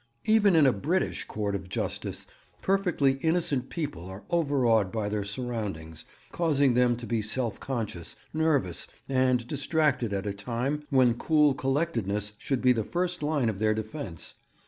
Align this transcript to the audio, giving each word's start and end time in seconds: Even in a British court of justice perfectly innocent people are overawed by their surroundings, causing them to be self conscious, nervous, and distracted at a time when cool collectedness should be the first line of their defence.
Even 0.25 0.55
in 0.55 0.65
a 0.65 0.73
British 0.73 1.25
court 1.25 1.53
of 1.53 1.69
justice 1.69 2.25
perfectly 2.63 3.19
innocent 3.21 3.69
people 3.69 4.07
are 4.07 4.23
overawed 4.31 4.91
by 4.91 5.07
their 5.07 5.23
surroundings, 5.23 6.05
causing 6.31 6.73
them 6.73 6.95
to 6.95 7.05
be 7.05 7.21
self 7.21 7.59
conscious, 7.59 8.15
nervous, 8.33 8.87
and 9.07 9.45
distracted 9.45 10.11
at 10.11 10.25
a 10.25 10.33
time 10.33 10.81
when 10.89 11.13
cool 11.13 11.53
collectedness 11.53 12.33
should 12.39 12.63
be 12.63 12.71
the 12.71 12.83
first 12.83 13.21
line 13.21 13.47
of 13.47 13.59
their 13.59 13.75
defence. 13.75 14.33